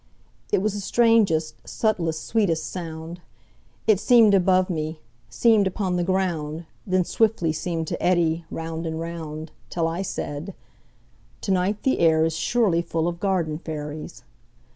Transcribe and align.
It 0.51 0.63
was 0.63 0.73
the 0.73 0.79
strangest, 0.79 1.57
subtlest, 1.63 2.25
sweetest 2.25 2.67
sound:It 2.67 3.99
seem'd 3.99 4.33
above 4.33 4.67
me, 4.67 4.99
seem'd 5.29 5.67
upon 5.67 5.95
the 5.95 6.03
ground, 6.03 6.65
Then 6.87 7.03
swiftly 7.05 7.53
seem'd 7.53 7.85
to 7.89 8.01
eddy 8.01 8.43
round 8.49 8.87
and 8.87 8.99
round, 8.99 9.51
Till 9.69 9.87
I 9.87 10.01
said: 10.01 10.55
"To 11.41 11.51
night 11.51 11.83
the 11.83 11.99
air 11.99 12.23
isSurely 12.25 12.81
full 12.83 13.07
of 13.07 13.19
garden 13.19 13.59
fairies." 13.59 14.23